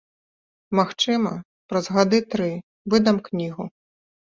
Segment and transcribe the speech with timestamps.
[0.79, 1.35] Магчыма,
[1.75, 2.51] праз гады тры
[2.95, 3.75] выдам кнігу.